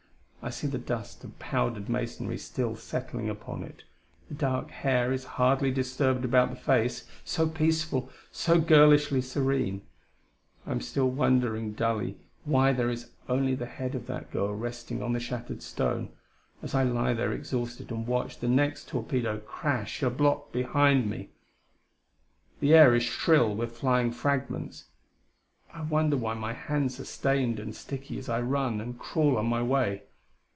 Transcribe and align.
I 0.43 0.49
see 0.49 0.65
the 0.65 0.79
dust 0.79 1.23
of 1.23 1.37
powdered 1.37 1.87
masonry 1.87 2.39
still 2.39 2.75
settling 2.75 3.29
upon 3.29 3.61
it: 3.61 3.83
the 4.27 4.33
dark 4.33 4.71
hair 4.71 5.13
is 5.13 5.23
hardly 5.37 5.69
disturbed 5.69 6.25
about 6.25 6.49
the 6.49 6.55
face, 6.55 7.07
so 7.23 7.47
peaceful, 7.47 8.09
so 8.31 8.59
girlishly 8.59 9.21
serene: 9.21 9.83
I 10.65 10.71
am 10.71 10.81
still 10.81 11.11
wondering 11.11 11.73
dully 11.73 12.17
why 12.43 12.73
there 12.73 12.89
is 12.89 13.11
only 13.29 13.53
the 13.53 13.67
head 13.67 13.93
of 13.93 14.07
that 14.07 14.31
girl 14.31 14.55
resting 14.55 15.03
on 15.03 15.13
the 15.13 15.19
shattered 15.19 15.61
stone, 15.61 16.09
as 16.63 16.73
I 16.73 16.81
lie 16.83 17.13
there 17.13 17.31
exhausted 17.31 17.91
and 17.91 18.07
watch 18.07 18.39
the 18.39 18.49
next 18.49 18.87
torpedo 18.87 19.37
crash 19.37 20.01
a 20.01 20.09
block 20.09 20.51
behind 20.51 21.07
me.... 21.07 21.29
The 22.61 22.73
air 22.73 22.95
is 22.95 23.03
shrill 23.03 23.53
with 23.55 23.77
flying 23.77 24.11
fragments. 24.11 24.85
I 25.71 25.83
wonder 25.83 26.17
why 26.17 26.33
my 26.33 26.53
hands 26.53 26.99
are 26.99 27.05
stained 27.05 27.59
and 27.59 27.75
sticky 27.75 28.17
as 28.17 28.27
I 28.27 28.41
run 28.41 28.81
and 28.81 28.97
crawl 28.97 29.37
on 29.37 29.45
my 29.45 29.61
way. 29.61 30.01